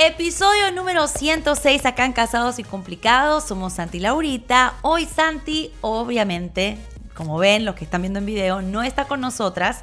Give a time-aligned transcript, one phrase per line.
[0.00, 3.42] Episodio número 106 acá en Casados y Complicados.
[3.42, 4.74] Somos Santi y Laurita.
[4.82, 6.78] Hoy Santi, obviamente,
[7.14, 9.80] como ven los que están viendo en video, no está con nosotras,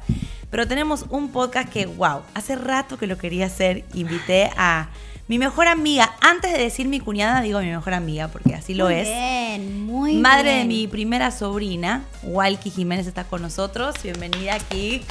[0.50, 3.84] pero tenemos un podcast que, wow, hace rato que lo quería hacer.
[3.92, 4.88] Invité a
[5.28, 8.86] mi mejor amiga, antes de decir mi cuñada, digo mi mejor amiga, porque así lo
[8.86, 9.08] Muy es.
[9.08, 10.58] Bien, muy Madre bien.
[10.60, 13.94] de mi primera sobrina, Walky Jiménez, está con nosotros.
[14.02, 15.02] Bienvenida aquí.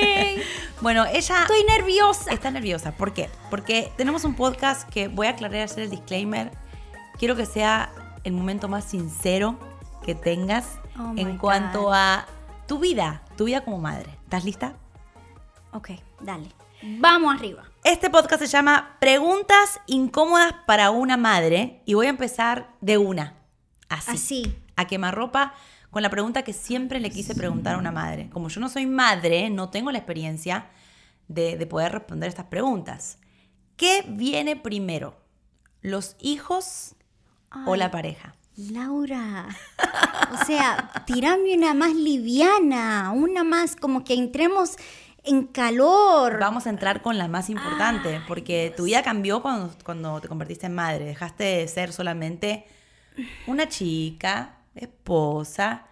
[0.82, 2.30] Bueno, ella Estoy nerviosa.
[2.32, 2.92] está nerviosa.
[2.92, 3.30] ¿Por qué?
[3.50, 6.50] Porque tenemos un podcast que voy a aclarar hacer el disclaimer.
[7.18, 7.90] Quiero que sea
[8.24, 9.58] el momento más sincero
[10.04, 11.92] que tengas Oh en cuanto God.
[11.94, 12.26] a
[12.66, 14.10] tu vida, tu vida como madre.
[14.24, 14.74] ¿Estás lista?
[15.72, 16.48] Ok, dale.
[16.82, 17.64] Vamos arriba.
[17.82, 23.34] Este podcast se llama Preguntas incómodas para una madre y voy a empezar de una.
[23.88, 24.10] Así.
[24.10, 24.56] Así.
[24.76, 25.54] A quemarropa
[25.96, 28.28] con la pregunta que siempre le quise preguntar a una madre.
[28.28, 30.66] Como yo no soy madre, no tengo la experiencia
[31.26, 33.16] de, de poder responder estas preguntas.
[33.78, 35.16] ¿Qué viene primero?
[35.80, 36.96] ¿Los hijos
[37.64, 38.34] o la pareja?
[38.56, 39.48] Laura.
[40.38, 44.76] O sea, tirame una más liviana, una más como que entremos
[45.24, 46.38] en calor.
[46.38, 50.28] Vamos a entrar con la más importante, Ay, porque tu vida cambió cuando, cuando te
[50.28, 51.06] convertiste en madre.
[51.06, 52.66] Dejaste de ser solamente
[53.46, 55.86] una chica, esposa,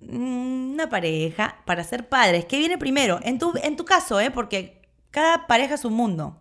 [0.00, 2.46] mm, una pareja, para ser padres.
[2.46, 3.20] ¿Qué viene primero?
[3.22, 4.30] En tu, en tu caso, ¿eh?
[4.30, 6.38] Porque cada pareja es un mundo.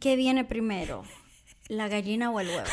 [0.00, 1.04] ¿Qué viene primero?
[1.68, 2.62] ¿La gallina o el huevo?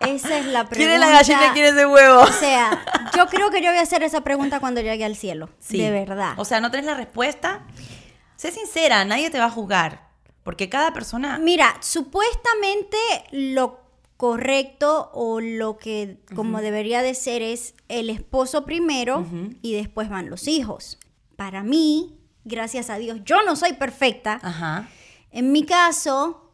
[0.00, 0.76] Esa es la pregunta.
[0.76, 2.20] ¿Quién es la gallina y quién es el huevo?
[2.22, 2.82] O sea,
[3.16, 5.50] yo creo que yo voy a hacer esa pregunta cuando llegue al cielo.
[5.58, 5.78] Sí.
[5.78, 6.34] De verdad.
[6.36, 7.66] O sea, no tenés la respuesta.
[8.36, 10.08] Sé sincera, nadie te va a juzgar.
[10.44, 11.38] Porque cada persona.
[11.38, 12.96] Mira, supuestamente
[13.32, 13.87] lo
[14.18, 19.24] correcto o lo que como debería de ser es el esposo primero
[19.62, 20.98] y después van los hijos.
[21.36, 24.38] Para mí, gracias a Dios, yo no soy perfecta.
[24.42, 24.88] Ajá.
[25.30, 26.44] En mi caso,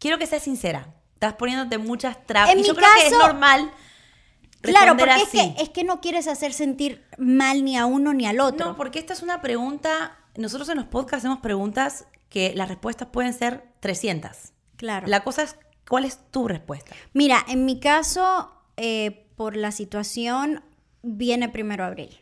[0.00, 0.92] Quiero que seas sincera.
[1.14, 2.50] Estás poniéndote muchas trabas.
[2.50, 3.70] En y mi yo creo que es caso- normal.
[4.60, 8.26] claro, porque es que, es que no quieres hacer sentir mal ni a uno ni
[8.26, 8.66] al otro.
[8.66, 10.18] No, porque esta es una pregunta.
[10.36, 14.52] Nosotros en los podcasts hacemos preguntas que las respuestas pueden ser 300.
[14.76, 15.06] claro.
[15.06, 15.56] La cosa es,
[15.88, 16.94] ¿cuál es tu respuesta?
[17.12, 20.62] Mira, en mi caso, eh, por la situación,
[21.02, 22.20] viene primero abril.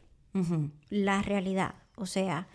[0.88, 1.74] La realidad.
[1.96, 2.48] O sea,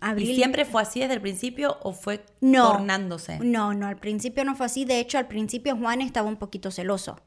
[0.00, 0.34] ¿Y abril.
[0.36, 2.72] siempre fue así desde el principio o fue No.
[2.72, 3.38] tornándose?
[3.40, 4.84] No, no, al principio no fue así.
[4.84, 7.18] De hecho, al principio Juan estaba un poquito celoso.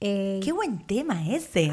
[0.00, 1.70] Eh, Qué buen tema ese.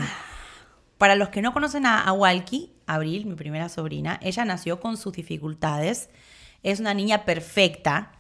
[0.98, 4.98] Para los que no conocen a, a Walkie, Abril, mi primera sobrina, ella nació con
[4.98, 6.10] sus dificultades.
[6.62, 8.12] Es una niña perfecta,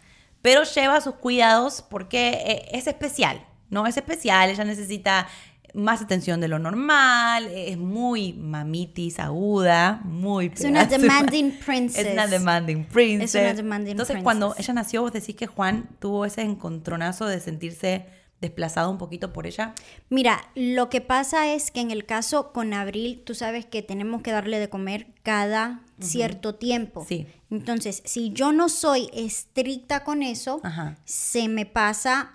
[0.42, 3.88] pero lleva sus cuidados porque eh, es especial, ¿no?
[3.88, 5.28] Es especial, ella necesita
[5.74, 12.06] más atención de lo normal, es muy mamitis aguda, muy Es una demanding princess.
[12.06, 13.36] Es una demanding princess.
[13.36, 14.24] Es una demanding Entonces, princess.
[14.24, 18.06] cuando ella nació, vos decís que Juan tuvo ese encontronazo de sentirse
[18.42, 19.74] desplazado un poquito por ella.
[20.10, 24.24] Mira, lo que pasa es que en el caso con Abril, tú sabes que tenemos
[24.24, 27.06] que darle de comer cada cierto tiempo.
[27.08, 27.28] Sí.
[27.50, 30.98] Entonces, si yo no soy estricta con eso, Ajá.
[31.06, 32.34] se me pasa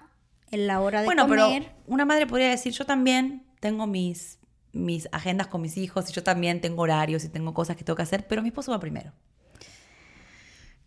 [0.50, 1.62] en la hora de Bueno, comer.
[1.64, 4.38] pero una madre podría decir, yo también tengo mis,
[4.72, 7.96] mis agendas con mis hijos y yo también tengo horarios y tengo cosas que tengo
[7.96, 9.12] que hacer, pero mi esposo va primero.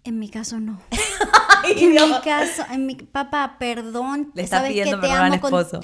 [0.03, 0.79] En mi caso no.
[1.65, 2.09] Ay, En Dios.
[2.09, 4.31] mi caso, en mi papá, perdón.
[4.33, 5.81] Le está sabes que pidiendo te al amo con- esposo.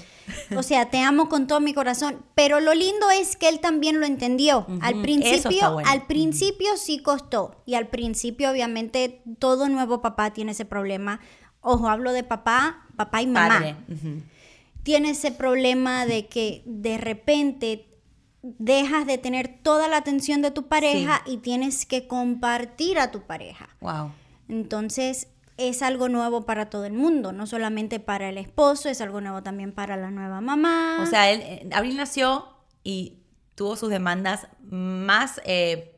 [0.58, 2.24] o sea, te amo con todo mi corazón.
[2.36, 4.66] Pero lo lindo es que él también lo entendió.
[4.82, 5.90] Al principio, bueno.
[5.90, 7.62] al principio sí costó.
[7.66, 11.20] Y al principio, obviamente, todo nuevo papá tiene ese problema.
[11.62, 13.48] Ojo, hablo de papá, papá y mamá.
[13.60, 13.76] Padre.
[14.84, 17.88] Tiene ese problema de que de repente
[18.44, 23.22] dejas de tener toda la atención de tu pareja y tienes que compartir a tu
[23.24, 23.70] pareja.
[23.82, 24.12] Wow.
[24.48, 29.22] Entonces es algo nuevo para todo el mundo, no solamente para el esposo, es algo
[29.22, 31.00] nuevo también para la nueva mamá.
[31.02, 32.48] O sea, él, eh, Abril nació
[32.84, 33.20] y
[33.56, 35.96] tuvo sus demandas más, eh,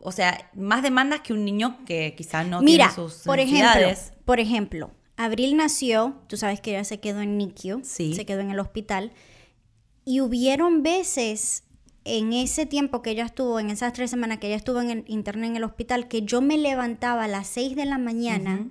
[0.00, 3.88] o sea, más demandas que un niño que quizás no mira, tiene sus por ejemplo,
[4.24, 8.14] por ejemplo, Abril nació, tú sabes que ella se quedó en NICU, Sí.
[8.14, 9.12] se quedó en el hospital,
[10.04, 11.64] y hubieron veces
[12.16, 15.04] en ese tiempo que ella estuvo, en esas tres semanas que ella estuvo en el
[15.06, 18.66] internet en el hospital, que yo me levantaba a las seis de la mañana,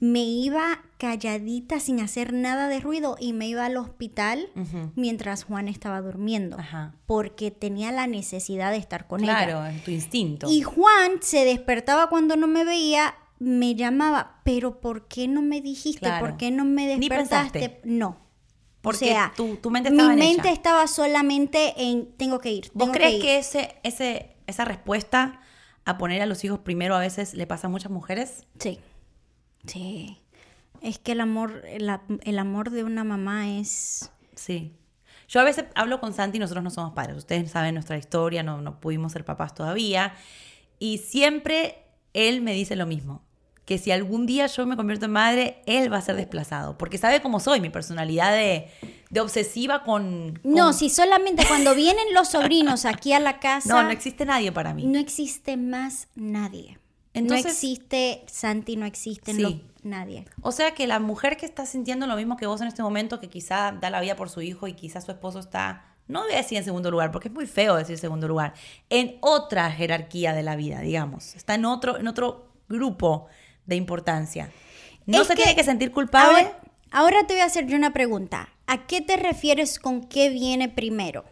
[0.00, 4.48] me iba calladita sin hacer nada de ruido y me iba al hospital
[4.94, 6.58] mientras Juan estaba durmiendo.
[6.58, 6.94] Ajá.
[7.06, 9.44] Porque tenía la necesidad de estar con ella.
[9.44, 10.48] Claro, en tu instinto.
[10.50, 15.60] Y Juan se despertaba cuando no me veía, me llamaba, pero ¿por qué no me
[15.60, 16.00] dijiste?
[16.00, 16.26] Claro.
[16.26, 17.80] ¿Por qué no me despertaste?
[17.84, 18.27] No.
[18.80, 20.52] Porque o sea, tu- tu mente mi estaba en mente ella.
[20.52, 22.70] estaba solamente en tengo que ir.
[22.74, 23.22] ¿Vos crees ir.
[23.22, 25.40] que ese, ese, esa respuesta
[25.84, 28.46] a poner a los hijos primero a veces le pasa a muchas mujeres?
[28.58, 28.78] Sí.
[29.66, 30.18] Sí.
[30.80, 31.90] Es que el amor, el,
[32.22, 34.10] el amor de una mamá es...
[34.36, 34.74] Sí.
[35.28, 38.62] Yo a veces hablo con Santi, nosotros no somos padres, ustedes saben nuestra historia, no,
[38.62, 40.14] no pudimos ser papás todavía,
[40.78, 41.84] y siempre
[42.14, 43.22] él me dice lo mismo,
[43.68, 46.96] que si algún día yo me convierto en madre, él va a ser desplazado, porque
[46.96, 48.70] sabe cómo soy, mi personalidad de,
[49.10, 50.52] de obsesiva con, con...
[50.54, 53.68] No, si solamente cuando vienen los sobrinos aquí a la casa...
[53.74, 54.86] No, no existe nadie para mí.
[54.86, 56.78] No existe más nadie.
[57.12, 59.42] Entonces- no existe Santi, no existe Sí.
[59.42, 60.24] lo- nadie.
[60.40, 63.20] O sea que la mujer que está sintiendo lo mismo que vos en este momento,
[63.20, 66.32] que quizá da la vida por su hijo y quizá su esposo está, no voy
[66.32, 68.54] a decir en segundo lugar, porque es muy feo decir segundo lugar,
[68.88, 71.34] en otra jerarquía de la vida, digamos.
[71.34, 73.26] Está en otro, en otro grupo
[73.68, 74.50] de importancia.
[75.06, 76.38] No Es se que tiene que sentir culpable.
[76.40, 76.58] Ahora,
[76.90, 78.48] ahora te voy a hacer yo una pregunta.
[78.66, 81.24] ¿A qué te refieres con qué viene primero?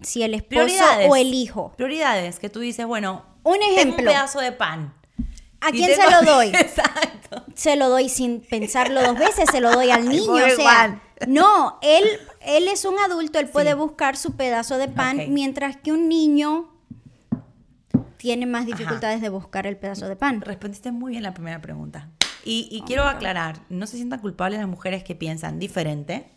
[0.00, 1.72] Si el esposo o el hijo.
[1.76, 3.98] Prioridades, que tú dices, bueno, Un tengo ejemplo.
[4.04, 4.94] un pedazo de pan.
[5.60, 6.48] ¿A quién tengo- se lo doy?
[6.48, 7.44] Exacto.
[7.56, 10.32] Se lo doy sin pensarlo dos veces, se lo doy al niño.
[10.32, 12.04] o sea, no, él,
[12.42, 13.76] él es un adulto, él puede Sí.
[13.76, 16.72] buscar su pedazo de pan, mientras que un niño
[18.18, 20.42] tiene más dificultades de buscar el pedazo de pan.
[20.42, 22.10] Respondiste muy bien la primera pregunta.
[22.44, 26.30] Y, y quiero aclarar, no se sientan culpables las mujeres que piensan diferente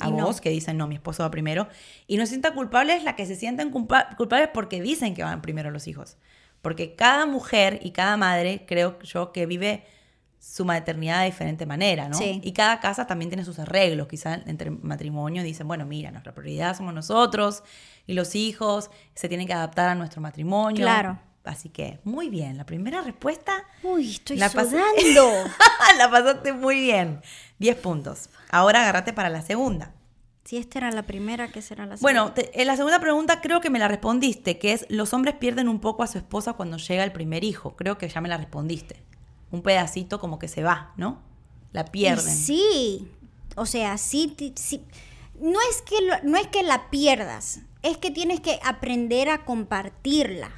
[0.00, 0.24] a Y no.
[0.26, 1.68] vos, que dicen, no, mi esposo va primero.
[2.06, 5.40] Y no se sientan culpables las que se sienten culpa- culpables porque dicen que van
[5.42, 6.16] primero los hijos.
[6.62, 9.84] Porque cada mujer y cada madre, creo yo, que vive
[10.38, 12.16] su maternidad de diferente manera, ¿no?
[12.16, 12.40] Sí.
[12.44, 14.06] Y cada casa también tiene sus arreglos.
[14.08, 17.62] Quizá entre matrimonio dicen, bueno, mira, nuestra prioridad somos nosotros
[18.06, 20.82] y los hijos se tienen que adaptar a nuestro matrimonio.
[20.82, 21.18] Claro.
[21.44, 22.56] Así que, muy bien.
[22.58, 25.32] La primera respuesta Uy, estoy La sudando.
[25.98, 27.20] la pasaste muy bien.
[27.58, 28.28] 10 puntos.
[28.50, 29.92] Ahora agárrate para la segunda.
[30.44, 32.02] si esta era la primera, ¿qué será la segunda?
[32.22, 35.34] Bueno, te- en la segunda pregunta creo que me la respondiste, que es los hombres
[35.36, 37.76] pierden un poco a su esposa cuando llega el primer hijo.
[37.76, 39.02] Creo que ya me la respondiste.
[39.50, 41.18] Un pedacito como que se va, ¿no?
[41.72, 42.34] La pierden.
[42.34, 43.08] Sí,
[43.56, 44.82] o sea, sí, sí.
[45.40, 49.44] No es que lo- no es que la pierdas, es que tienes que aprender a
[49.44, 50.50] compartirla.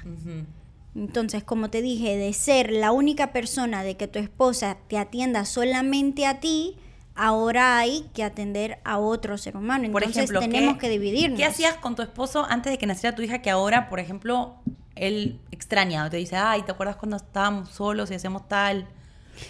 [0.95, 5.45] Entonces, como te dije, de ser la única persona de que tu esposa te atienda
[5.45, 6.77] solamente a ti,
[7.15, 9.91] ahora hay que atender a otro ser humano.
[9.93, 11.39] Por Entonces ejemplo, tenemos ¿qué- que dividirnos.
[11.39, 14.57] ¿Qué hacías con tu esposo antes de que naciera tu hija que ahora, por ejemplo,
[14.97, 18.87] él extraña o te dice, ay, ¿te acuerdas cuando estábamos solos y hacíamos tal?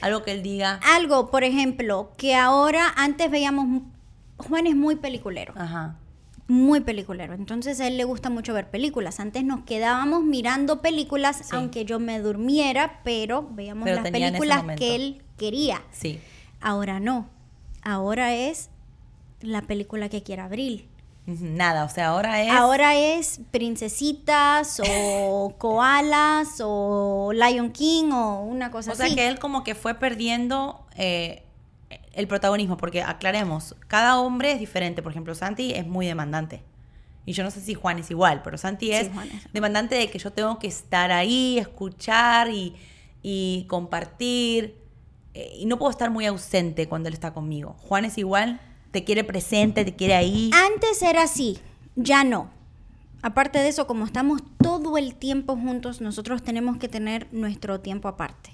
[0.00, 0.78] Algo que él diga.
[0.94, 3.82] Algo, por ejemplo, que ahora antes veíamos
[4.36, 5.52] Juan es muy peliculero.
[5.56, 5.96] Ajá.
[6.46, 7.34] muy peliculero.
[7.34, 9.20] Entonces a él le gusta mucho ver películas.
[9.20, 11.50] Antes nos quedábamos mirando películas, Sí.
[11.52, 15.80] aunque yo me durmiera, pero veíamos Pero las películas que él quería.
[15.92, 16.18] Sí.
[16.60, 17.28] Ahora no.
[17.82, 18.68] Ahora es
[19.40, 20.88] la película que quiere Abril.
[21.26, 22.50] Nada, o sea, ahora es...
[22.50, 29.14] Ahora es princesitas o koalas o Lion King o una cosa O sea así.
[29.14, 31.44] que él como que fue perdiendo eh,
[32.14, 35.02] el protagonismo, porque aclaremos, cada hombre es diferente.
[35.02, 36.62] Por ejemplo, Santi es muy demandante.
[37.26, 39.10] Y yo no sé si Juan es igual, pero Santi es.
[39.52, 42.74] demandante de que yo tengo que estar ahí, escuchar y,
[43.22, 44.74] y compartir.
[45.34, 47.76] eh, y no puedo estar muy ausente cuando él está conmigo.
[47.78, 48.60] Juan es igual,
[48.90, 50.50] te quiere presente, te quiere ahí.
[50.52, 51.58] Antes era así,
[51.96, 52.50] ya no.
[53.22, 58.08] Aparte de eso, como estamos todo el tiempo juntos, nosotros tenemos que tener nuestro tiempo
[58.08, 58.50] aparte.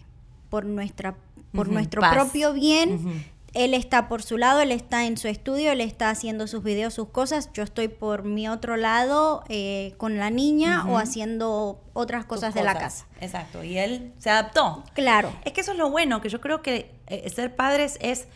[0.51, 1.17] Por, nuestra,
[1.53, 2.15] por nuestro paz.
[2.15, 3.25] propio bien.
[3.55, 6.93] Él está por su lado, él está en su estudio, él está haciendo sus videos,
[6.93, 7.51] sus cosas.
[7.55, 12.63] Yo estoy por mi otro lado eh, con la niña o haciendo otras cosas de
[12.63, 13.07] la casa.
[13.21, 14.85] Exacto, y él se adaptó.
[14.93, 15.33] Claro.
[15.45, 18.29] Es que eso es lo bueno, que yo creo que eh, ser padres es,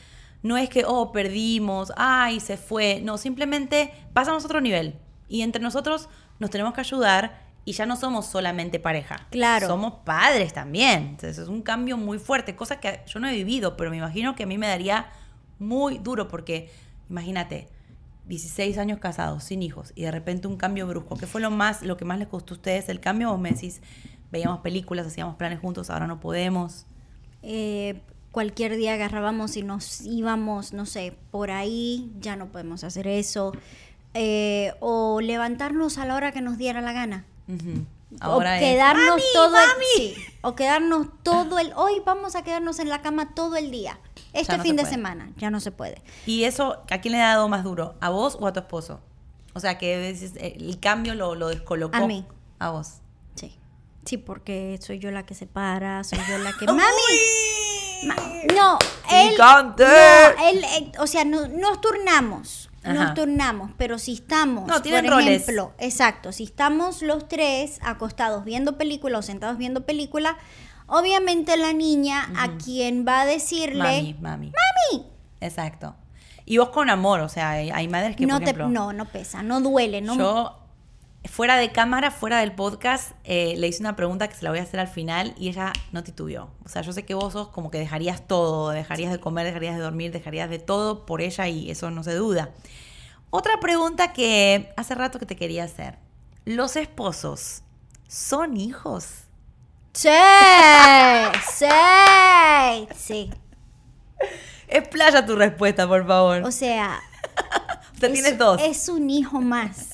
[0.42, 3.00] no es que, oh, perdimos, ay, se fue.
[3.02, 4.99] No, simplemente pasamos a otro nivel.
[5.28, 9.26] Y entre nosotros nos tenemos que ayudar y ya no somos solamente pareja.
[9.30, 9.66] Claro.
[9.66, 11.09] Somos padres también.
[11.09, 14.35] Entonces es un cambio muy fuerte, cosa que yo no he vivido, pero me imagino
[14.35, 15.11] que a mí me daría
[15.59, 16.70] muy duro porque,
[17.09, 17.68] imagínate,
[18.26, 21.16] 16 años casados, sin hijos, y de repente un cambio brusco.
[21.16, 23.30] ¿Qué fue lo más, lo que más les costó a ustedes el cambio?
[23.30, 23.82] Vos me decís,
[24.30, 26.87] veíamos películas, hacíamos planes juntos, ahora no podemos.
[27.42, 28.00] Eh,
[28.32, 33.52] cualquier día agarrábamos y nos íbamos, no sé, por ahí, ya no podemos hacer eso.
[34.14, 37.25] Eh, o levantarnos a la hora que nos diera la gana.
[37.49, 37.84] Ujú.
[38.20, 39.84] o Ahora es, quedarnos "Mami, todo el, mami".
[39.96, 43.99] sí, o quedarnos todo el hoy vamos a quedarnos en la cama todo el día
[44.32, 47.22] este no fin se de semana ya no se puede ¿Y eso a quién le
[47.22, 47.94] ha dado más duro?
[48.00, 49.00] ¿A vos o a tu esposo?
[49.54, 51.96] O sea, que eh, el cambio lo, lo descolocó.
[51.96, 52.25] A mí.
[52.58, 52.94] A vos.
[53.37, 53.56] sí
[54.04, 56.82] sí porque soy yo la que se para soy yo la que mami
[58.07, 58.16] ma-
[58.54, 58.78] no
[59.11, 62.95] él, no, él, eh, o sea no- nos turnamos Ajá.
[62.95, 65.42] nos turnamos, pero si estamos, No, por roles.
[65.42, 70.38] ejemplo, exacto, si estamos los tres acostados viendo película o sentados viendo película,
[70.87, 74.52] obviamente la niña a quien va a decirle, Mami, mami.
[74.92, 75.07] mami,
[75.42, 75.95] Exacto.
[76.47, 78.92] Y vos con amor, o sea, hay, hay madres que, no por te, ejemplo, no,
[78.95, 80.16] no pesa, no duele, no.
[80.16, 80.57] yo
[81.24, 84.58] fuera de cámara, fuera del podcast, eh, le hice una pregunta que se la voy
[84.58, 86.50] a hacer al final y ella no titubeó.
[86.64, 89.76] O sea, yo sé que vos sos como que dejarías todo, dejarías de comer, dejarías
[89.76, 92.50] de dormir, dejarías de todo por ella y eso no se duda.
[93.30, 95.98] Otra pregunta que hace rato que te quería hacer.
[96.44, 97.62] ¿Los esposos
[98.08, 99.24] son hijos?
[99.92, 100.08] Sí,
[101.52, 103.30] sí, sí.
[104.68, 106.42] Explaya tu respuesta, por favor.
[106.44, 107.00] O sea,
[108.07, 108.61] Es, tienes dos.
[108.62, 109.90] es un hijo más.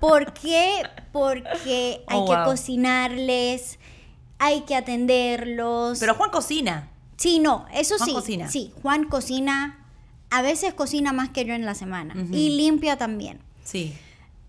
[0.00, 0.82] ¿Por qué?
[1.12, 2.44] Porque hay Oh, que wow.
[2.44, 3.78] cocinarles,
[4.38, 5.98] hay que atenderlos.
[5.98, 6.90] Pero Juan cocina.
[7.16, 8.14] sí, no, eso Juan sí.
[8.14, 8.48] cocina.
[8.50, 9.80] Sí, Juan cocina.
[10.30, 12.14] A veces cocina más que yo en la semana.
[12.32, 13.38] Y limpia también.
[13.62, 13.94] Sí.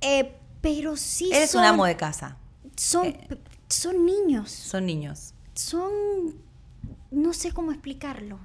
[0.01, 2.37] Eh, pero sí Eres son, un amo de casa.
[2.75, 3.27] son, eh.
[3.69, 4.49] son niños.
[4.49, 5.33] Son niños.
[5.53, 5.91] Son...
[7.11, 8.39] No sé cómo explicarlo.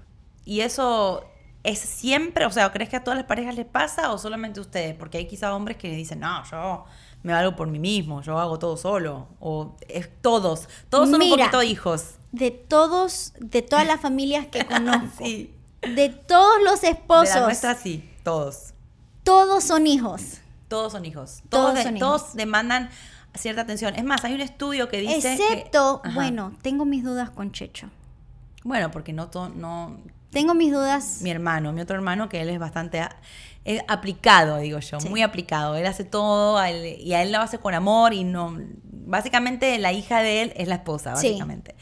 [0.44, 1.24] ¿Y eso
[1.62, 2.46] es siempre?
[2.46, 4.94] O sea, ¿crees que a todas las parejas les pasa o solamente a ustedes?
[4.94, 6.84] Porque hay quizá hombres que dicen, no, yo
[7.22, 9.28] me valgo por mí mismo, yo hago todo solo.
[9.40, 10.68] O es todos.
[10.88, 12.14] Todos son un poquito hijos.
[12.32, 15.24] De todos, de todas las familias que conozco.
[15.24, 15.52] Sí.
[15.82, 17.34] De todos los De esposos.
[17.34, 18.74] la nuestra sí, todos.
[19.24, 20.38] Todos son hijos.
[20.68, 21.42] Todos son hijos.
[21.48, 22.08] Todos Todos, de- son hijos.
[22.22, 22.90] todos demandan
[23.34, 23.94] cierta atención.
[23.96, 27.88] Es más, hay un estudio que dice Excepto, bueno, tengo mis dudas con Checho.
[28.64, 29.98] Bueno, porque no, to- no
[30.30, 31.18] Tengo mis dudas.
[31.22, 33.16] mi hermano, mi otro hermano, que él es bastante a-
[33.64, 35.08] eh, aplicado, digo yo, Sí.
[35.08, 35.76] muy aplicado.
[35.76, 38.56] Él hace todo él- y a él lo hace con amor y no.
[38.84, 41.26] Básicamente, la hija de él es la esposa, Sí.
[41.28, 41.74] básicamente.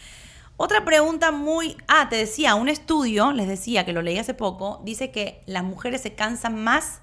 [0.57, 1.77] Otra pregunta muy.
[1.87, 5.63] Ah, te decía, un estudio, les decía que lo leí hace poco, dice que las
[5.63, 7.01] mujeres se cansan más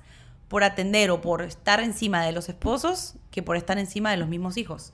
[0.49, 4.27] por atender o por estar encima de los esposos que por estar encima de los
[4.27, 4.91] mismos hijos.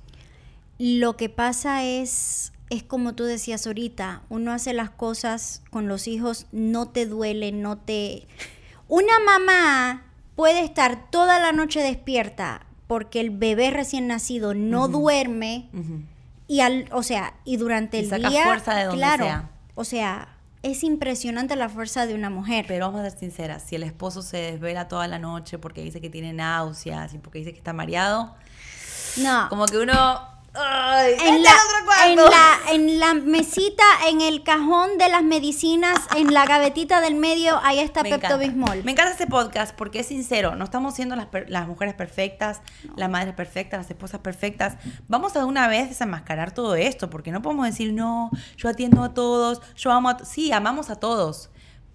[0.77, 6.07] Lo que pasa es, es como tú decías ahorita, uno hace las cosas con los
[6.07, 8.27] hijos, no te duele, no te...
[8.87, 10.05] Una mamá
[10.37, 15.69] puede estar toda la noche despierta porque el bebé recién nacido no duerme
[16.47, 19.49] y al, o sea, y durante Y el saca día, fuerza de donde claro, sea.
[19.75, 22.65] o sea, es impresionante la fuerza de una mujer.
[22.69, 25.99] Pero vamos a ser sinceras, si el esposo se desvela toda la noche porque dice
[25.99, 28.33] que tiene náuseas y porque dice que está mareado,
[29.17, 29.49] no.
[29.49, 30.40] como que uno...
[30.53, 31.51] En al la,
[32.05, 37.15] en, la, en la mesita, en el cajón de las medicinas, en la gavetita del
[37.15, 38.45] medio, ahí está Me Pepto encanta.
[38.45, 38.83] Bismol.
[38.83, 40.55] Me encanta este podcast porque es sincero.
[40.55, 42.61] No estamos siendo las, las mujeres perfectas,
[42.97, 44.75] las madres perfectas, las esposas perfectas.
[45.07, 49.03] Vamos a de una vez desenmascarar todo esto porque no podemos decir, no, yo atiendo
[49.03, 50.29] a todos, yo amo a todos.
[50.29, 51.49] Sí, amamos a todos.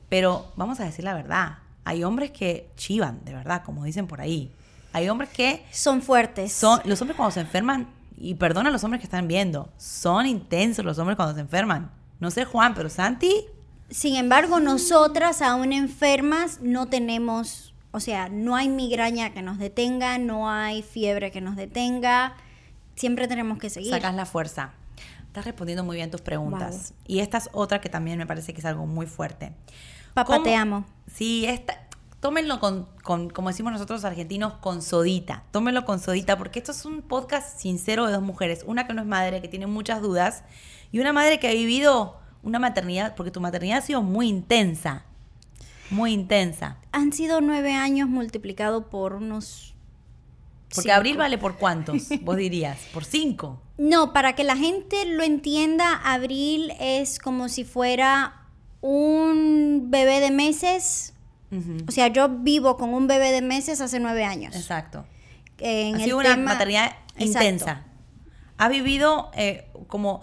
[0.08, 1.58] Pero vamos a decir la verdad.
[1.84, 4.50] Hay hombres que chivan, de verdad, como dicen por ahí.
[4.94, 6.54] Hay hombres que Son fuertes.
[6.54, 6.80] son.
[6.84, 7.86] Los hombres cuando se enferman,
[8.16, 11.90] y perdona a los hombres que están viendo, son intensos los hombres cuando se enferman.
[12.20, 13.44] No sé Juan, pero Santi.
[13.90, 20.18] Sin embargo, nosotras, aún enfermas, no tenemos, o sea, no hay migraña que nos detenga,
[20.18, 22.34] no hay fiebre que nos detenga.
[22.94, 23.90] Siempre tenemos que seguir.
[23.90, 24.72] Sacas la fuerza.
[25.26, 26.94] Estás respondiendo muy bien tus preguntas.
[27.06, 29.52] Y esta es otra que también me parece que es algo muy fuerte.
[30.14, 30.86] Papá, ¿Cómo- te amo.
[31.12, 31.85] Sí, esta,
[32.26, 35.44] tómenlo con, con, como decimos nosotros argentinos, con sodita.
[35.52, 38.64] Tómenlo con sodita, porque esto es un podcast sincero de dos mujeres.
[38.66, 40.42] Una que no es madre, que tiene muchas dudas,
[40.90, 45.04] y una madre que ha vivido una maternidad, porque tu maternidad ha sido muy intensa.
[45.88, 46.78] Muy intensa.
[46.90, 49.76] Han sido nueve años multiplicado por unos...
[50.70, 50.96] Porque cinco.
[50.96, 53.62] abril vale por cuántos, vos dirías, por cinco.
[53.78, 58.48] No, para que la gente lo entienda, abril es como si fuera
[58.80, 61.12] un bebé de meses.
[61.50, 61.78] Ujú.
[61.88, 64.54] O sea, yo vivo con un bebé de meses hace nueve años.
[64.56, 65.06] Exacto.
[65.58, 66.86] En ha el sido una tema- maternidad
[67.16, 67.24] Exacto.
[67.26, 67.84] intensa.
[68.58, 70.22] Ha vivido eh, como...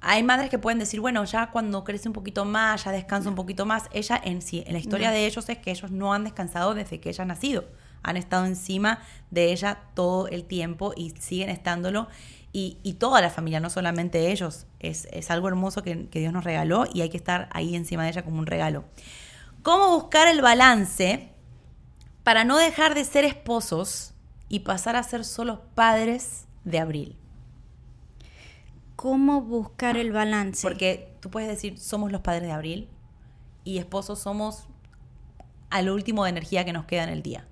[0.00, 3.34] Hay madres que pueden decir, bueno, ya cuando crece un poquito más, ya descansa un
[3.34, 3.84] poquito más.
[3.92, 5.14] Ella en sí, en la historia No.
[5.14, 7.64] de ellos es que ellos no han descansado desde que ella ha nacido.
[8.04, 9.00] Han estado encima
[9.32, 12.06] de ella todo el tiempo y siguen estándolo.
[12.52, 14.66] Y, y toda la familia, no solamente ellos.
[14.78, 18.04] Es, es algo hermoso que, que Dios nos regaló y hay que estar ahí encima
[18.04, 18.84] de ella como un regalo.
[19.62, 21.30] ¿Cómo buscar el balance
[22.24, 24.14] para no dejar de ser esposos
[24.48, 27.16] y pasar a ser solo padres de abril?
[28.96, 30.62] ¿Cómo buscar el balance?
[30.66, 32.88] Porque tú puedes decir, somos los padres de abril
[33.64, 34.64] y esposos somos
[35.70, 37.46] al último de energía que nos queda en el día.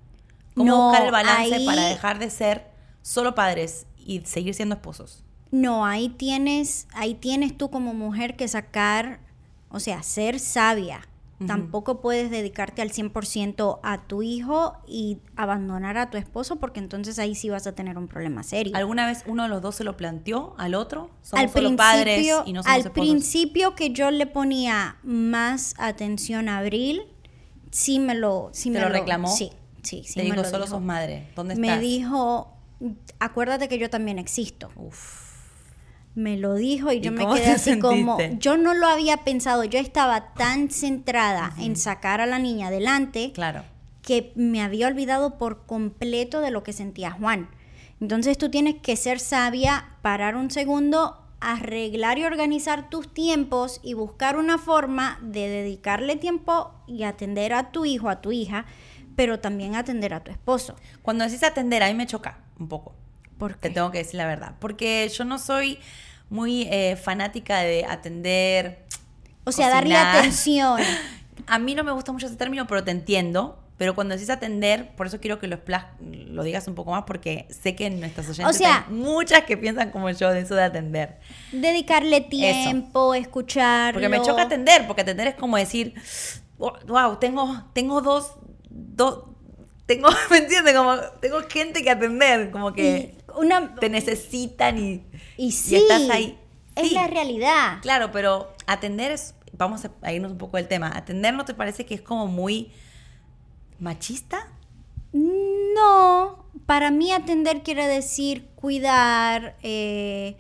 [0.55, 2.71] ¿Cómo No, buscar el balance ahí- para dejar de ser
[3.03, 5.23] solo padres y seguir siendo esposos?
[5.53, 9.21] No, ahí tienes, ahí tienes tú como mujer que sacar,
[9.71, 11.07] o sea, ser sabia.
[11.47, 17.19] Tampoco puedes dedicarte al 100% a tu hijo y abandonar a tu esposo porque entonces
[17.19, 18.75] ahí sí vas a tener un problema serio.
[18.75, 21.11] ¿Alguna vez uno de los dos se lo planteó al otro?
[21.21, 22.93] Somos solo padres y no somos Al esposos.
[22.93, 27.03] principio que yo le ponía más atención a Abril,
[27.71, 28.49] sí me lo...
[28.53, 29.29] Sí ¿Te me lo reclamó?
[29.29, 29.51] Sí,
[29.83, 30.77] sí, sí Te me dijo, lo solo dijo.
[30.77, 31.29] sos madre.
[31.37, 31.81] ¿Dónde Me estás?
[31.83, 32.51] dijo,
[33.19, 34.71] acuérdate que yo también existo.
[34.77, 35.26] Uf.
[36.17, 39.63] Me lo dijo y ¿Y yo me quedé así como, yo no lo había pensado,
[39.65, 43.63] yo estaba tan centrada en sacar a la niña adelante Claro.
[44.01, 47.51] que me había olvidado por completo de lo que sentía Juan.
[48.01, 53.93] Entonces tú tienes que ser sabia, parar un segundo, arreglar y organizar tus tiempos y
[53.93, 58.65] buscar una forma de dedicarle tiempo y atender a tu hijo, a tu hija,
[59.17, 60.77] pero también atender a tu esposo.
[61.03, 62.95] Cuando decís atender, a mí me choca un poco.
[63.39, 64.55] ¿Por Te tengo que decir la verdad.
[64.59, 65.79] Porque yo no soy
[66.31, 68.85] muy eh, fanática de atender.
[69.45, 70.81] O sea, darle atención.
[71.47, 73.63] A mí no me gusta mucho ese término, pero te entiendo.
[73.77, 75.59] Pero cuando decís atender, por eso quiero que lo,
[76.01, 79.59] lo digas un poco más, porque sé que en nuestras oyentes sea- hay muchas que
[79.59, 81.19] piensan como yo de eso de atender.
[81.53, 84.01] Dedicarle tiempo, escucharlo.
[84.01, 85.93] Porque me choca atender, porque atender es como decir,
[86.59, 88.33] wow, tengo, tengo dos,
[88.71, 89.25] dos,
[89.85, 90.75] tengo, ¿me entiendes?
[90.75, 95.03] Como tengo gente que atender, como que una, te necesitan y,
[95.37, 96.39] y sí, estás ahí.
[96.75, 97.79] es la realidad.
[97.83, 101.87] Claro, pero atender es, vamos a- irnos un poco del tema, atender no te parece
[101.87, 102.71] que es como muy
[103.79, 104.49] machista?
[105.13, 110.37] No, para mí atender quiere decir cuidar, eh,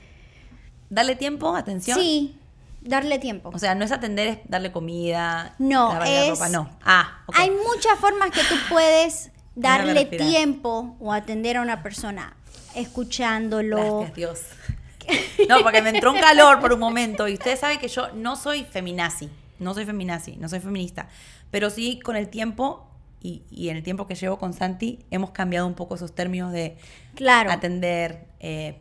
[0.90, 1.98] Darle tiempo, atención.
[1.98, 2.38] sí,
[2.80, 3.50] darle tiempo.
[3.52, 6.70] O sea, no es atender, es darle comida, No, lavarle la es- ropa, no.
[6.84, 7.22] Ah.
[7.34, 12.36] Hay muchas formas que tú puedes darle tiempo o atender a una persona,
[12.76, 14.00] escuchándolo.
[14.00, 14.40] Gracias, Dios.
[15.48, 17.28] No, porque me entró un calor por un momento.
[17.28, 19.30] Y ustedes saben que yo no soy feminazi.
[19.60, 21.08] No soy feminazi, no soy feminista.
[21.52, 22.90] Pero sí, con el tiempo
[23.22, 26.50] y, y en el tiempo que llevo con Santi, hemos cambiado un poco esos términos
[26.52, 26.76] de
[27.14, 27.52] Claro.
[27.52, 28.80] atender, eh,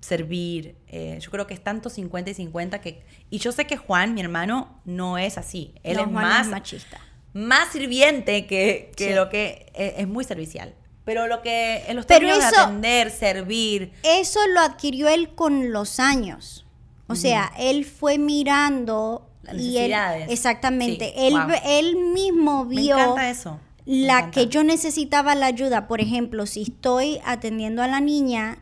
[0.00, 0.76] servir.
[0.88, 3.02] eh, yo creo que es tanto 50 y 50 que.
[3.30, 5.74] Y yo sé que Juan, mi hermano, no es así.
[5.82, 6.98] Él No, es Juan más es machista.
[7.32, 9.14] más sirviente que, que Sí.
[9.14, 10.74] lo que es, es muy servicial.
[11.04, 15.72] Pero lo que en los términos de eso- atender, servir, Eso lo adquirió él con
[15.72, 16.64] los años.
[17.06, 19.92] O sea, él fue mirando Las y él
[20.30, 21.50] exactamente, Sí, él wow.
[21.64, 23.60] él mismo me vio encanta eso.
[23.84, 24.30] me la encanta.
[24.40, 28.58] que yo necesitaba la ayuda, por ejemplo, si estoy atendiendo a la niña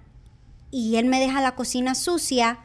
[0.73, 2.59] y él me deja la cocina sucia,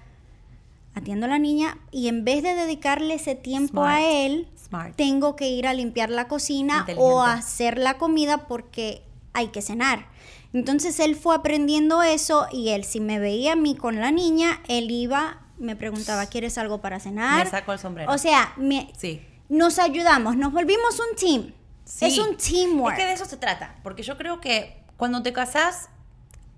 [0.95, 3.97] atiendo a la niña y en vez de dedicarle ese tiempo Smart.
[3.97, 4.95] a él, Smart.
[4.95, 9.61] tengo que ir a limpiar la cocina o a hacer la comida porque hay que
[9.61, 10.07] cenar.
[10.53, 14.61] Entonces él fue aprendiendo eso y él si me veía a mí con la niña,
[14.67, 17.45] él iba, me preguntaba, ¿quieres algo para cenar?
[17.45, 18.11] Me saco el sombrero.
[18.11, 19.21] O sea, me, Sí.
[19.49, 21.53] nos ayudamos, nos volvimos un team.
[21.85, 22.05] Sí.
[22.05, 22.97] Es un teamwork.
[22.97, 23.75] Es que de eso se trata.
[23.83, 25.89] Porque yo creo que cuando te casás,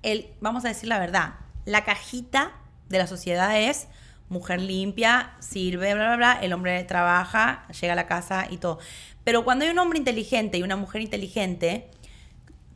[0.01, 1.34] el, vamos a decir la verdad,
[1.65, 2.53] la cajita
[2.88, 3.88] de la sociedad es
[4.29, 8.79] mujer limpia, sirve, bla, bla, bla, el hombre trabaja, llega a la casa y todo.
[9.23, 11.89] Pero cuando hay un hombre inteligente y una mujer inteligente,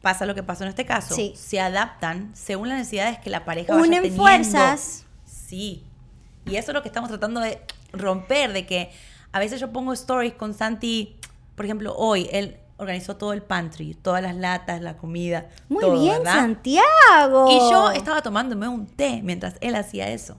[0.03, 1.15] pasa lo que pasó en este caso.
[1.15, 1.31] Sí.
[1.33, 4.21] Se adaptan según las necesidades que la pareja vaya Unen teniendo.
[4.21, 5.05] fuerzas.
[5.23, 5.85] Sí.
[6.45, 7.61] Y eso es lo que estamos tratando de
[7.93, 8.91] romper, de que
[9.31, 11.15] a veces yo pongo stories con Santi,
[11.55, 15.47] por ejemplo, hoy él organizó todo el pantry, todas las latas, la comida.
[15.69, 16.35] Muy todo, bien, ¿verdad?
[16.35, 17.47] Santiago.
[17.49, 20.35] Y yo estaba tomándome un té mientras él hacía eso.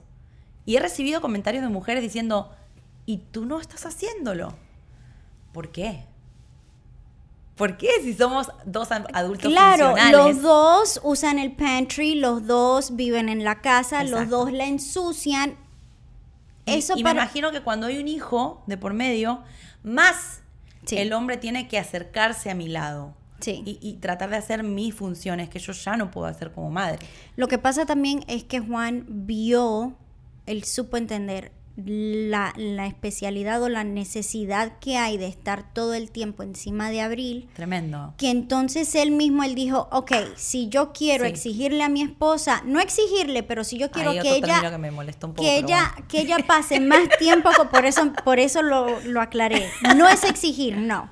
[0.63, 2.51] Y he recibido comentarios de mujeres diciendo,
[3.07, 4.53] ¿y tú no estás haciéndolo?
[5.53, 6.05] ¿Por qué?
[7.55, 10.35] ¿Por qué si somos dos adultos Claro, funcionales?
[10.35, 15.57] los dos usan el pantry, los dos viven en la casa, los dos la ensucian.
[16.65, 17.13] Y- Eso y para...
[17.15, 19.41] me imagino que cuando hay un hijo de por medio,
[19.83, 20.41] más
[20.85, 20.97] Sí.
[20.97, 23.13] el hombre tiene que acercarse a mi lado.
[23.39, 23.63] Sí.
[23.65, 26.99] Y, y tratar de hacer mis funciones que yo ya no puedo hacer como madre.
[27.35, 29.95] Lo que pasa también es que Juan vio,
[30.45, 36.09] él supo entender la, la especialidad o la necesidad que hay de estar todo el
[36.09, 37.49] tiempo encima de Abril.
[37.53, 38.13] Tremendo.
[38.17, 41.31] que entonces él mismo él dijo, ok, si yo quiero Sí.
[41.31, 44.89] exigirle a mi esposa, no exigirle, pero si yo quiero que ella que me
[45.27, 45.41] un poco.
[45.43, 46.07] que ella bueno.
[46.07, 49.69] que ella pase más tiempo, con- por eso por eso lo, lo aclaré.
[49.97, 51.09] No es exigir, no.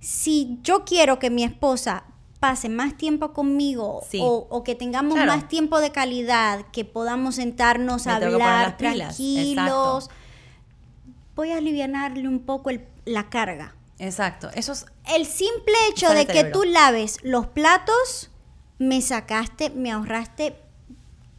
[0.00, 2.04] Si yo quiero que mi esposa
[2.44, 4.18] pase más tiempo conmigo Sí.
[4.22, 5.32] o, o que tengamos Claro.
[5.32, 10.10] más tiempo de calidad, que podamos sentarnos a Me hablar tranquilos,
[11.34, 13.74] voy a alivianarle un poco el- la carga.
[13.98, 14.50] Exacto.
[14.54, 14.84] Eso es.
[15.14, 18.30] El simple hecho de que tú laves los platos,
[18.78, 20.54] me sacaste, me ahorraste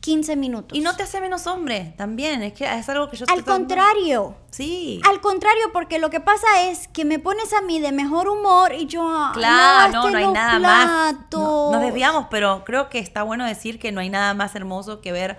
[0.05, 0.77] 15 minutos.
[0.77, 2.43] Y no te hace menos hombre también.
[2.43, 4.35] Es que es algo que yo Al contrario.
[4.51, 5.01] Sí.
[5.09, 8.71] Al contrario, porque lo que pasa es que me pones a mí de mejor humor
[8.73, 9.01] y yo.
[9.03, 10.85] "Ay, Claro, no, no hay nada más.
[11.13, 11.71] No, platos".
[11.73, 15.11] nos desviamos, pero creo que está bueno decir que no hay nada más hermoso que
[15.11, 15.37] ver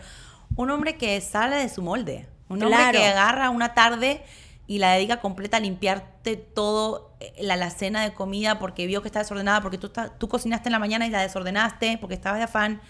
[0.57, 2.29] un hombre que sale de su molde.
[2.49, 4.25] Un hombre que agarra una tarde
[4.67, 9.07] y la dedica completa a limpiarte todo eh, la alacena de comida porque vio que
[9.09, 12.39] está desordenada, porque tú, está- tú cocinaste en la mañana y la desordenaste, porque estabas
[12.39, 12.81] de afán.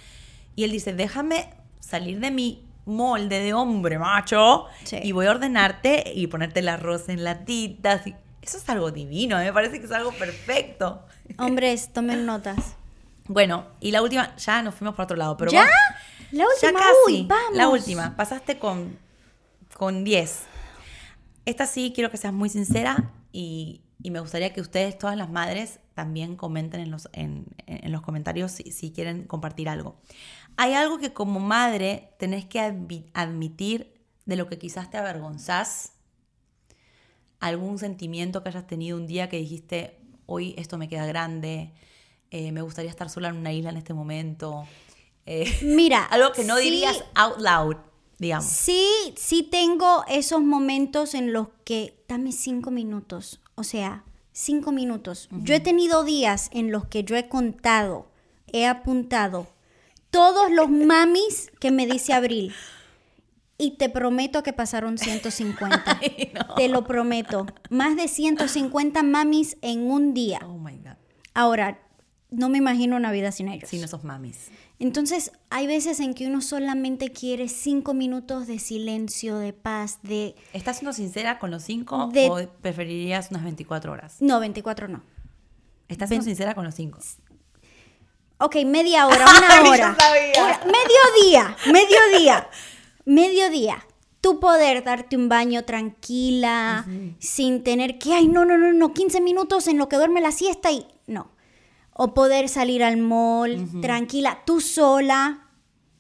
[0.55, 1.51] Y él dice, déjame
[1.87, 4.99] salir de mi molde de hombre macho Sí.
[5.03, 8.03] y voy a ordenarte y ponerte el arroz en latitas.
[8.43, 11.05] Eso es algo divino, mí me parece que es algo perfecto.
[11.39, 12.77] Hombres, tomen notas.
[13.29, 15.65] Bueno, y la última, ya nos fuimos por otro lado, pero ¿Ya?
[16.31, 17.57] La ya última, casi, uy, vamos.
[17.57, 18.97] La última, pasaste con,
[19.77, 20.43] con 10.
[21.45, 25.29] Esta sí quiero que seas muy sincera y, y me gustaría que ustedes, todas las
[25.29, 29.97] madres, también comenten en los, en, en los comentarios si, si quieren compartir algo.
[30.57, 35.93] Hay algo que como madre tenés que admi- admitir de lo que quizás te avergonzás,
[37.41, 41.73] algún sentimiento que hayas tenido un día que dijiste, hoy esto me queda grande,
[42.31, 44.65] eh, me gustaría estar sola en una isla en este momento.
[45.27, 46.05] eh, Mira.
[46.11, 47.77] algo que no sí- dirías out loud,
[48.19, 48.47] digamos.
[48.47, 53.41] Sí, sí tengo esos momentos en los que dame cinco minutos.
[53.55, 55.29] O sea, cinco minutos.
[55.31, 58.07] Yo he tenido días en los que yo he contado,
[58.53, 59.47] he apuntado
[60.17, 62.55] todos los mamis que me dice Abril.
[63.59, 65.83] Y te prometo que pasaron 150.
[66.01, 66.55] Ay, no.
[66.55, 67.47] Te lo prometo.
[67.71, 70.41] Más de 150 mamis en un día.
[70.45, 70.97] Oh my God.
[71.33, 71.81] Ahora,
[72.31, 73.69] no me imagino una vida sin ellos.
[73.71, 74.49] Sin esos mamis.
[74.79, 80.35] Entonces, hay veces en que uno solamente quiere cinco minutos de silencio, de paz, de...
[80.53, 84.17] ¿Estás siendo sincera con los cinco De- o preferirías unas 24 horas?
[84.21, 85.03] No, 24 no.
[85.89, 86.99] ¿Estás siendo sincera con los cinco?
[88.39, 89.97] Ok, media hora, una hora.
[90.65, 92.49] Mediodía, mediodía,
[93.05, 93.87] mediodía.
[94.21, 96.85] Tú poder darte un baño tranquila,
[97.21, 100.33] sin tener que, ay, no, no, no, no, 15 minutos en lo que duerme la
[100.33, 101.31] siesta y no.
[101.93, 105.43] O poder salir al mall tranquila, tú sola,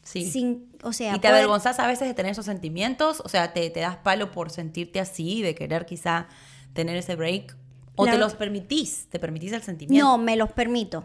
[0.02, 0.28] Sí.
[0.30, 3.20] sin, o sea, ¿Y te poder- avergonzás a veces de tener esos sentimientos?
[3.24, 6.26] O sea, ¿te, te das palo por sentirte así, de querer quizá
[6.74, 7.56] tener ese break?
[7.98, 9.06] ¿O La- te los permitís?
[9.08, 10.04] ¿Te permitís el sentimiento?
[10.06, 11.04] No, me los permito.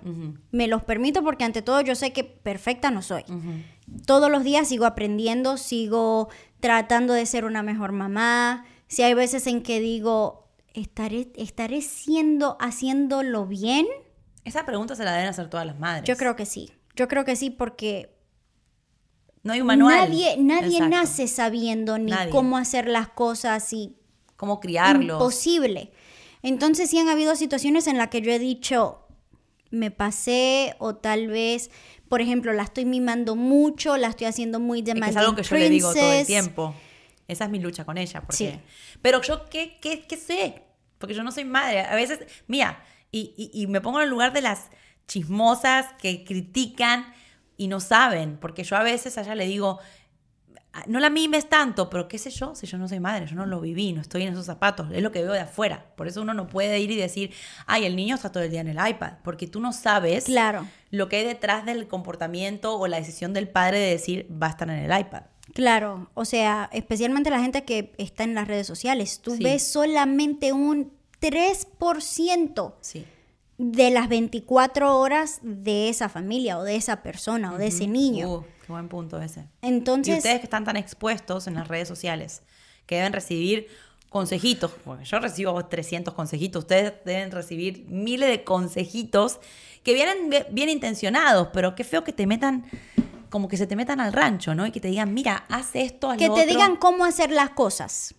[0.51, 3.23] Me los permito porque ante todo yo sé que perfecta no soy.
[4.05, 8.65] Todos los días sigo aprendiendo, sigo tratando de ser una mejor mamá.
[8.87, 13.87] Si hay veces en que digo, ¿estaré, estaré siendo, haciéndolo bien?
[14.43, 16.03] Esa pregunta se la deben hacer todas las madres.
[16.07, 16.71] Yo creo que sí.
[16.95, 18.17] Yo creo que sí porque
[19.43, 19.97] No hay un manual.
[20.09, 20.89] nadie, nadie Exacto.
[20.95, 22.29] nace sabiendo ni Nadie.
[22.31, 23.95] cómo hacer las cosas y
[24.35, 25.17] Cómo criarlos.
[25.17, 25.91] imposible.
[26.43, 29.07] Entonces sí han habido situaciones en las que yo he dicho,
[29.69, 31.69] me pasé o tal vez,
[32.09, 35.43] por ejemplo, la estoy mimando mucho, la estoy haciendo muy Es que es algo que
[35.43, 36.75] yo le digo todo el tiempo.
[37.27, 38.21] Esa es mi lucha con ella.
[38.21, 38.35] Porque...
[38.35, 38.59] Sí.
[39.01, 40.63] Pero yo, ¿qué, qué, qué sé?
[40.97, 41.81] Porque yo no soy madre.
[41.81, 44.69] A veces, mira, y, y- y me pongo en el lugar de las
[45.07, 47.13] chismosas que critican
[47.57, 48.37] y no saben.
[48.37, 49.83] Porque yo a veces a ella le digo, "Ah,
[50.87, 53.45] no la mimes tanto, pero qué sé yo, si yo no soy madre, yo no
[53.45, 55.85] lo viví, no estoy en esos zapatos, es lo que veo de afuera.
[55.97, 57.31] Por eso uno no puede ir y decir,
[57.67, 60.65] ay, el niño está todo el día en el iPad, porque tú no sabes Claro,
[60.89, 64.51] lo que hay detrás del comportamiento o la decisión del padre de decir, va a
[64.51, 65.23] estar en el iPad.
[65.53, 66.09] claro.
[66.13, 69.19] O sea, especialmente la gente que está en las redes sociales.
[69.21, 69.43] Tú Sí.
[69.43, 73.05] ves solamente un 3% Sí.
[73.57, 78.29] de las 24 horas de esa familia o de esa persona o de ese niño.
[78.37, 79.41] Uh, buen punto ese.
[79.61, 82.41] y Entonces, ustedes que están tan expuestos en las redes sociales,
[82.85, 83.67] que deben recibir
[84.09, 89.39] consejitos, porque yo recibo 300 consejitos, ustedes deben recibir miles de consejitos
[89.83, 92.65] que vienen bien intencionados, pero qué feo que te metan,
[93.29, 94.65] como que se te metan al rancho, ¿no?
[94.67, 96.53] Y que te digan, mira, haz esto, haz que lo te otro.
[96.53, 98.13] digan cómo hacer las cosas.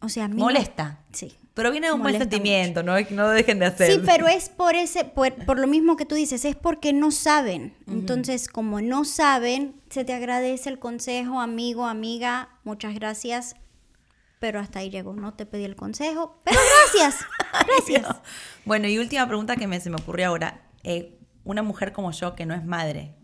[0.00, 1.00] O sea, a mí no- Molesta.
[1.12, 1.34] Sí.
[1.54, 2.94] Pero viene de un buen sentimiento, ¿no?
[2.96, 3.90] Que no dejen de hacer.
[3.90, 7.10] Sí, pero es por ese, por, por lo mismo que tú dices, es porque no
[7.10, 7.74] saben.
[7.88, 13.56] Entonces, como no saben, se te agradece el consejo, amigo, amiga, muchas gracias.
[14.40, 16.58] Pero hasta ahí llegó, no te pedí el consejo, pero
[16.92, 17.24] gracias,
[17.66, 18.06] gracias.
[18.66, 20.66] Bueno, y última pregunta que me, se me ocurrió ahora.
[20.82, 23.14] Eh, una mujer como yo, que no es madre,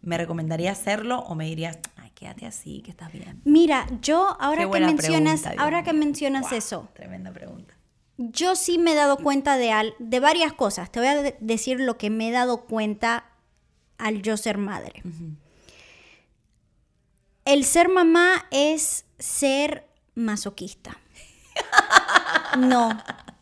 [0.00, 3.42] ¿me recomendaría hacerlo o me dirías, ay, quédate así, que estás bien?
[3.44, 7.74] Mira, yo ahora que mencionas, pregunta, ahora que mencionas Wow, eso, Tremenda pregunta.
[8.16, 10.90] yo sí me he dado cuenta de, al- de varias cosas.
[10.90, 13.26] Te voy a de- decir lo que me he dado cuenta
[13.98, 15.02] al yo ser madre.
[17.48, 20.98] El ser mamá es ser masoquista.
[22.58, 22.90] No,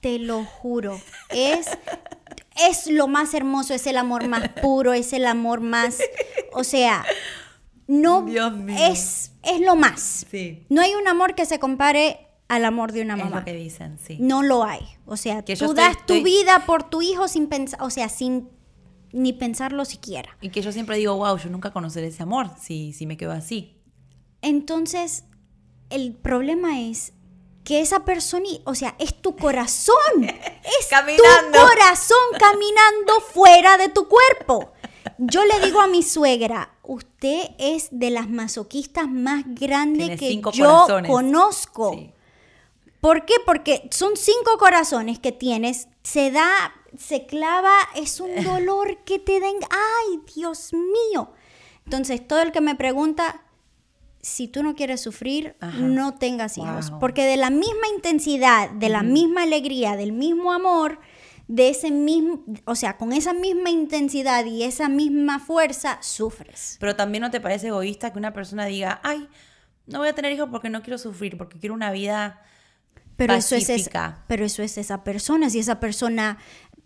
[0.00, 1.00] te lo juro.
[1.30, 1.66] Es,
[2.68, 5.98] es lo más hermoso, es el amor más puro, es el amor más...
[6.52, 7.04] O sea,
[7.86, 8.76] no Dios mío.
[8.80, 10.24] es, es lo más.
[10.30, 10.64] Sí.
[10.68, 13.40] No hay un amor que se compare al amor de una Es mamá.
[13.40, 14.18] lo que dicen, sí.
[14.20, 14.86] No lo hay.
[15.04, 17.90] O sea, Que tú estoy- das tu estoy- vida por tu hijo sin pensar, o
[17.90, 18.48] sea, sin
[19.12, 20.36] ni pensarlo siquiera.
[20.40, 23.32] Y que yo siempre digo, wow, yo nunca conoceré ese amor si, si me quedo
[23.32, 23.75] así.
[24.42, 25.24] Entonces,
[25.90, 27.12] el problema es
[27.64, 29.96] que esa persona, o sea, es tu corazón.
[30.80, 31.22] Es Caminando.
[31.52, 34.72] tu corazón caminando fuera de tu cuerpo.
[35.16, 40.42] Yo le digo a mi suegra, usted es de las masoquistas más grandes que yo
[40.42, 41.08] corazones.
[41.10, 41.92] conozco.
[41.94, 42.12] Sí.
[43.00, 43.34] ¿Por qué?
[43.46, 46.50] Porque son cinco corazones que tienes, se da,
[46.98, 51.30] se clava, es un dolor que te den, ay, Dios mío.
[51.84, 53.44] Entonces, todo el que me pregunta,
[54.26, 55.78] si tú no quieres sufrir, Ajá.
[55.78, 56.90] no tengas hijos.
[56.90, 56.98] Wow.
[56.98, 60.98] Porque de la misma intensidad, de la misma alegría, del mismo amor,
[61.46, 66.76] de ese mismo, o sea, con esa misma intensidad y esa misma fuerza, sufres.
[66.80, 69.28] Pero también no te parece egoísta que una persona diga, ay,
[69.86, 72.42] no voy a tener hijos porque no quiero sufrir, porque quiero una vida
[73.16, 74.06] Pero eso, es pacífica.
[74.06, 75.50] esa, pero eso es esa persona.
[75.50, 76.38] Si esa persona.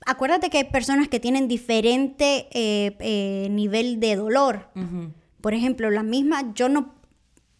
[0.05, 4.69] Acuérdate que hay personas que tienen diferente eh, eh, nivel de dolor.
[5.41, 7.00] Por ejemplo, la misma, yo no.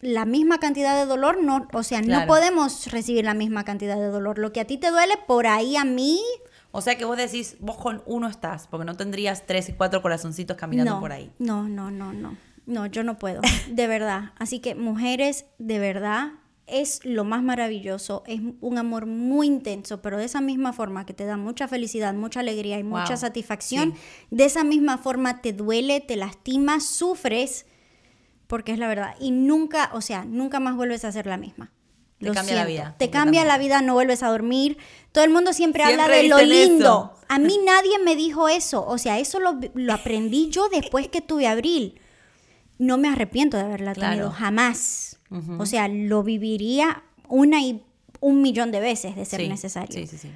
[0.01, 4.07] La misma cantidad de dolor, no, o sea, no podemos recibir la misma cantidad de
[4.07, 4.39] dolor.
[4.39, 6.19] Lo que a ti te duele, por ahí a mí,
[6.71, 10.01] O sea que vos decís, vos con uno estás, porque no tendrías tres y cuatro
[10.01, 11.31] corazoncitos caminando no, por ahí.
[11.37, 12.37] No, no, no, no.
[12.65, 14.31] No, yo no puedo, de verdad.
[14.37, 16.31] Así que mujeres, de verdad,
[16.67, 21.13] es lo más maravilloso, es un amor muy intenso, pero de esa misma forma que
[21.13, 23.93] te da mucha felicidad, mucha alegría y mucha Wow, satisfacción,
[24.29, 27.65] de esa misma forma te duele, te lastima, sufres,
[28.51, 29.15] porque es la verdad.
[29.17, 31.71] Y nunca, o sea, nunca más vuelves a ser la misma.
[32.19, 34.77] Te Lo cambia la vida, Te cambia la vida, no vuelves a dormir.
[35.13, 37.13] Todo el mundo siempre, habla de lo lindo.
[37.15, 37.25] eso.
[37.29, 38.85] A mí nadie me dijo eso.
[38.85, 42.01] O sea, eso lo, lo aprendí yo después que tuve Abril.
[42.77, 44.11] No me arrepiento de haberla Claro.
[44.11, 45.17] tenido, jamás.
[45.57, 47.81] O sea, lo viviría una y
[48.19, 49.95] un millón de veces de ser Sí, necesario.
[49.97, 50.29] Sí, sí, sí.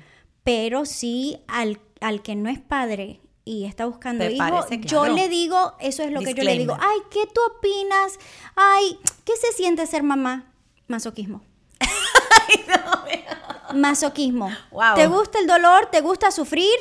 [0.45, 5.75] Pero sí, al, al que no es padre y está buscando hijos, yo le digo,
[5.79, 6.73] eso es lo que yo le digo.
[6.73, 6.79] Disclaimer.
[6.81, 8.19] Ay, ¿qué tú opinas?
[8.55, 10.51] Ay, ¿qué se siente ser mamá?
[10.87, 11.41] Masoquismo.
[13.75, 14.49] Masoquismo.
[14.71, 14.95] Wow.
[14.95, 15.87] ¿Te gusta el dolor?
[15.91, 16.73] ¿Te gusta sufrir?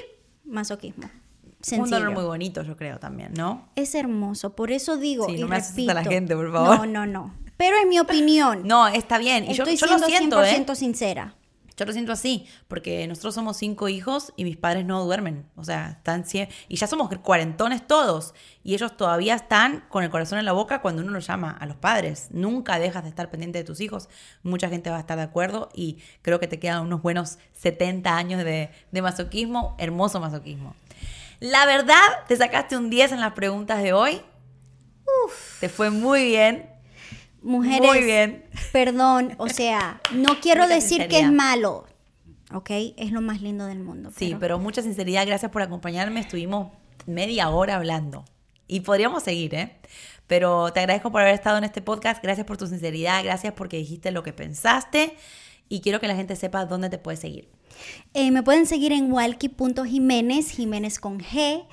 [0.45, 1.05] Masoquismo.
[1.05, 1.11] Un
[1.79, 2.11] dolor Sencillo.
[2.13, 3.69] muy bonito, yo creo también, ¿no?
[3.75, 5.91] Es hermoso, por eso digo Sí, y no me repito.
[5.91, 6.79] a la gente, por favor.
[6.81, 7.35] No, no, no.
[7.57, 8.63] Pero es mi opinión.
[8.67, 9.45] No, está bien.
[9.45, 10.77] Y yo, Estoy yo lo siendo siento, 100% ¿eh?
[10.77, 11.35] sincera.
[11.77, 15.45] Yo lo siento así, porque nosotros somos cinco hijos y mis padres no duermen.
[15.57, 18.33] O sea, están cien- y ya somos cuarentones todos.
[18.63, 21.67] Y ellos todavía están con el corazón en la boca cuando uno los llama a
[21.67, 22.29] los padres.
[22.31, 24.09] Nunca dejas de estar pendiente de tus hijos.
[24.45, 28.17] Mucha gente va a estar de acuerdo y creo que te quedan unos buenos 70
[28.17, 30.77] años de, de masoquismo, hermoso masoquismo.
[31.41, 34.21] La verdad, te sacaste un 10 en las preguntas de hoy.
[35.61, 36.71] Te fue muy bien.
[37.45, 38.45] Mujeres, Muy bien.
[38.73, 41.87] perdón, o sea, no quiero Mucha decir que es malo,
[42.53, 42.71] ¿ok?
[42.97, 44.11] Es lo más lindo del mundo.
[44.17, 46.21] Sí, pero mucha sinceridad, gracias por acompañarme.
[46.21, 46.73] Estuvimos
[47.07, 48.25] media hora hablando
[48.67, 49.77] y podríamos seguir, ¿eh?
[50.27, 52.23] Pero te agradezco por haber estado en este podcast.
[52.23, 55.15] Gracias por tu sinceridad, gracias porque dijiste lo que pensaste
[55.69, 57.51] y quiero que la gente sepa dónde te puede seguir.
[58.15, 61.67] Eh, me pueden seguir en walkie.jiménez, Jiménez con G,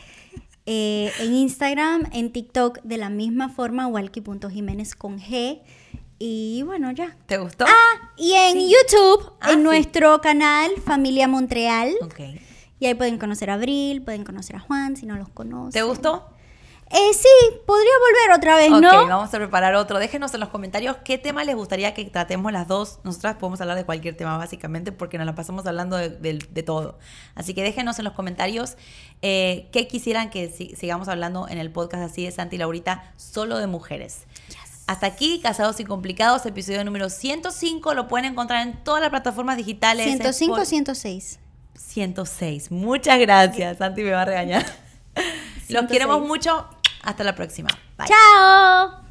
[0.66, 5.62] eh, en Instagram, en TikTok de la misma forma, walkie.jiménez con G.
[6.20, 7.18] Y bueno, ya.
[7.26, 7.66] ¿Te gustó?
[7.68, 9.64] Ah, y en YouTube, Ah, en sí.
[9.64, 11.92] nuestro canal Familia Montreal.
[12.04, 12.20] Ok.
[12.80, 15.72] Y ahí pueden conocer a Abril, pueden conocer a Juan si no los conocen.
[15.72, 16.28] ¿Te gustó?
[16.94, 17.28] Eh, sí,
[17.66, 19.08] podría volver otra vez, Ok, ¿no?
[19.08, 19.98] vamos a preparar otro.
[19.98, 23.00] Déjenos en los comentarios qué tema les gustaría que tratemos las dos.
[23.04, 26.64] Nosotras podemos hablar de cualquier tema, básicamente, porque nos la pasamos hablando de, de- de
[26.64, 27.00] todo.
[27.34, 28.76] Así que déjenos en los comentarios
[29.22, 33.14] eh, qué quisieran que si- sigamos hablando en el podcast así de Santi y Laurita,
[33.16, 34.24] solo de mujeres.
[34.88, 37.94] Hasta aquí, Casados y Complicados, episodio número 105.
[37.94, 40.06] Lo pueden encontrar en todas las plataformas digitales.
[40.08, 41.40] 105 o Spot- 106.
[41.78, 42.72] 106.
[42.72, 43.78] Muchas gracias.
[43.78, 44.66] Santi me va a regañar.
[45.16, 45.88] Los 106.
[45.92, 46.68] queremos mucho.
[47.04, 47.70] Hasta la próxima.
[47.98, 48.08] Bye.
[48.08, 49.11] ¡Chao!